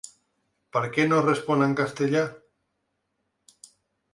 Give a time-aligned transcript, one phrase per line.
[0.77, 2.25] Per què no respon en castellà?